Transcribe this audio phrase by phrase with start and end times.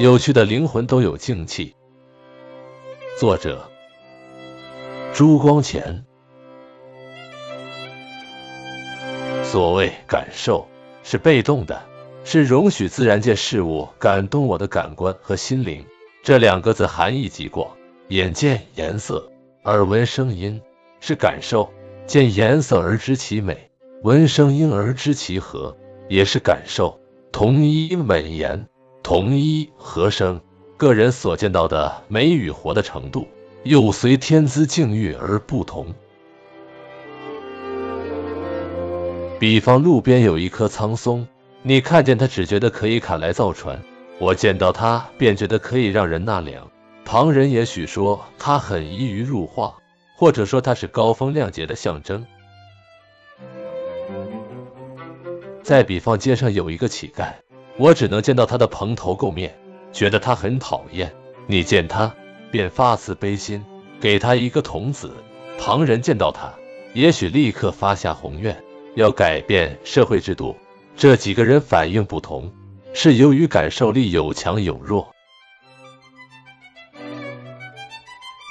[0.00, 1.74] 有趣的灵魂都有静气。
[3.18, 3.70] 作者：
[5.12, 6.06] 朱光潜。
[9.42, 10.66] 所谓感受，
[11.02, 11.82] 是被动的，
[12.24, 15.84] 是容许自然界事物感动我的感官和心灵。
[16.22, 17.76] 这两个字含义极广，
[18.08, 19.30] 眼见颜色，
[19.64, 20.62] 耳闻声音，
[21.00, 21.68] 是感受；
[22.06, 23.70] 见颜色而知其美，
[24.02, 25.76] 闻声音而知其和，
[26.08, 26.98] 也是感受。
[27.30, 28.66] 同一美言，
[29.02, 30.40] 同一和声，
[30.76, 33.26] 个人所见到的美与活的程度，
[33.64, 35.94] 又随天资境遇而不同。
[39.38, 41.26] 比方路边有一棵苍松，
[41.62, 43.78] 你看见它只觉得可以砍来造船；
[44.18, 46.70] 我见到它便觉得可以让人纳凉。
[47.04, 49.74] 旁人也许说它很易于入画，
[50.14, 52.26] 或者说它是高风亮节的象征。
[55.62, 57.32] 再比方街上有一个乞丐，
[57.76, 59.58] 我只能见到他的蓬头垢面，
[59.92, 61.12] 觉得他很讨厌。
[61.46, 62.14] 你见他
[62.50, 63.64] 便发慈悲心，
[64.00, 65.08] 给他一个童子；
[65.58, 66.52] 旁人见到他，
[66.94, 68.62] 也许立刻发下宏愿。
[68.96, 70.56] 要改变社会制度，
[70.96, 72.52] 这几个人反应不同，
[72.92, 75.12] 是由于感受力有强有弱。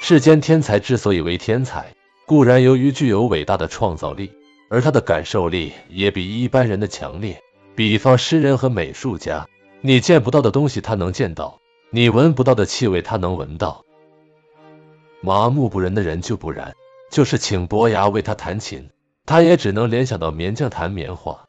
[0.02, 1.94] 世间天才之所以为天才，
[2.26, 4.32] 固然由于具有伟大的创造力，
[4.70, 7.40] 而他的感受力也比一般人的强烈。
[7.80, 9.48] 比方诗人和美术家，
[9.80, 13.86] 你见不到的东西他能见到，你闻不到的气味他能闻到。
[15.22, 16.74] 麻木不仁的人就不然，
[17.10, 18.90] 就是请伯牙为他弹琴。
[19.24, 21.46] 他也只能联想到棉匠弹棉花，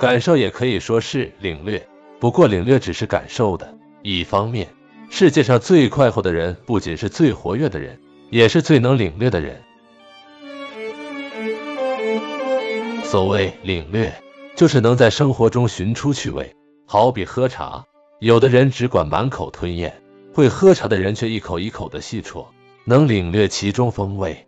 [0.00, 1.86] 感受也可以说是领略。
[2.18, 4.66] 不过领略只是感受的一方面。
[5.10, 8.00] 世界上最快活的人，不仅是最活跃的人，
[8.30, 9.62] 也是最能领略的人。
[13.06, 14.12] 所谓领略，
[14.56, 16.56] 就是能在生活中寻出趣味。
[16.86, 17.84] 好比喝茶，
[18.18, 20.02] 有的人只管满口吞咽，
[20.34, 22.46] 会喝茶的人却一口一口的细啜。
[22.84, 24.46] 能领略其中风味，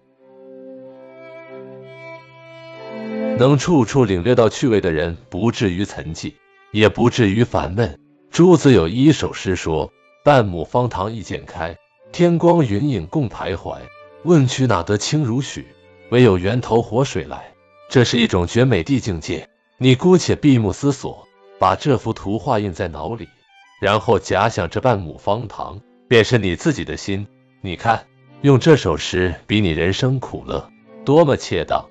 [3.38, 6.34] 能处处领略到趣味的人，不至于沉寂，
[6.72, 7.98] 也不至于烦闷。
[8.30, 9.92] 朱子有一首诗说
[10.24, 11.76] ：“半亩方塘一鉴开，
[12.12, 13.78] 天光云影共徘徊。
[14.24, 15.66] 问渠哪得清如许？
[16.10, 17.54] 唯有源头活水来。”
[17.88, 19.48] 这是一种绝美的境界。
[19.78, 21.26] 你姑且闭目思索，
[21.58, 23.28] 把这幅图画印在脑里，
[23.80, 27.26] 然后假想这半亩方塘便是你自己的心。
[27.60, 28.04] 你看。
[28.42, 30.70] 用这首诗比拟人生苦乐，
[31.04, 31.84] 多么切当！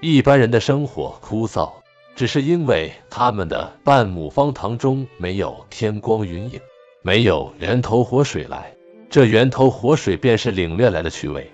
[0.00, 1.70] 一般人的生活枯燥，
[2.16, 6.58] 只是因为他们的半亩方塘中没有天光云影，
[7.02, 8.74] 没有源头活水来。
[9.10, 11.50] 这源头活水便是领略来的趣味。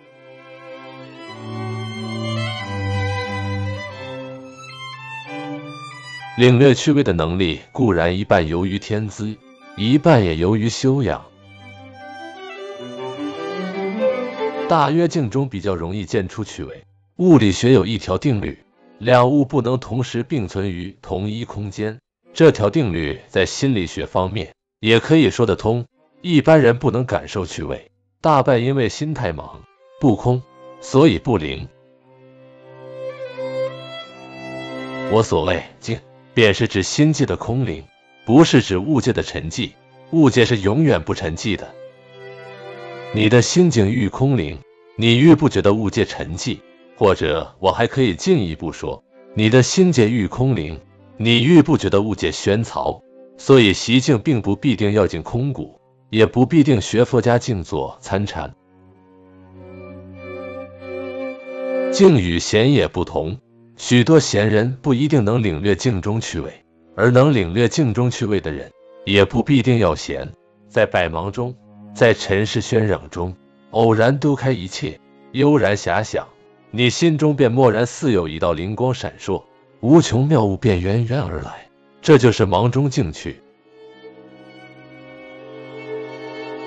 [6.39, 9.35] 领略趣味的能力，固然一半由于天资，
[9.75, 11.27] 一半也由于修养。
[14.69, 16.85] 大约镜中比较容易见出趣味。
[17.17, 18.57] 物理学有一条定律，
[18.99, 21.99] 两物不能同时并存于同一空间。
[22.33, 25.87] 这条定律在心理学方面也可以说得通。
[26.23, 27.91] 一般人不能感受趣味，
[28.21, 29.65] 大半因为心太忙，
[30.01, 30.41] 不空，
[30.81, 31.67] 所以不灵。
[35.11, 35.99] 我所谓静，
[36.39, 37.83] 便是指心界的空灵，
[38.25, 39.73] 不是指物界的沉寂。
[40.13, 41.75] 物界是永远不沉寂的。
[43.13, 44.57] 你的心境愈空灵，
[44.95, 46.61] 你愈不觉得物界沉寂；
[46.97, 49.03] 或者我还可以进一步说，
[49.35, 50.81] 你的心界愈空灵，
[51.17, 53.01] 你愈不觉得物界喧嘈。
[53.37, 58.55] 所以习静并不必定要进空谷，也不必定学佛家静坐参禅。
[61.91, 63.41] 静与闲也不同，
[63.79, 66.53] 许多闲人不一定能领略镜中趣味，
[66.97, 68.73] 而能领略镜中趣味的人，
[69.07, 70.29] 也不必定要闲，
[70.69, 71.55] 在百忙中。
[71.95, 73.35] 在尘世喧嚷中，
[73.71, 74.99] 偶然丢开一切，
[75.31, 76.27] 悠然遐想，
[76.73, 79.45] 你心中便蓦然似有一道灵光闪烁，
[79.81, 81.69] 无穷妙物便源源而来。
[82.03, 83.41] 这就是忙中静趣。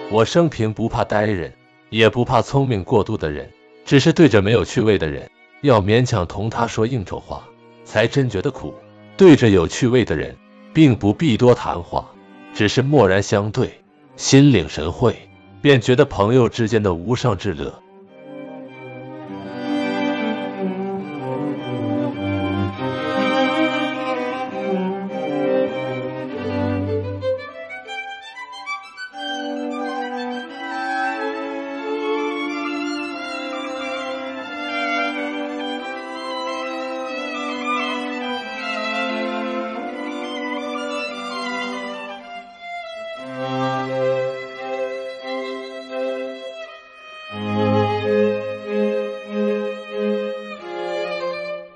[0.10, 1.54] 我生平不怕呆人，
[1.90, 3.50] 也不怕聪明过度的人，
[3.86, 5.30] 只是对着没有趣味的人，
[5.62, 7.44] 要勉强同他说应酬话，
[7.86, 8.74] 才真觉得苦。
[9.18, 10.36] 对着有趣味的人，
[10.74, 12.10] 并不必多谈话，
[12.54, 13.82] 只是默然相对。
[14.16, 15.16] 心领神会，
[15.62, 17.82] 便觉得朋友之间的无上至乐。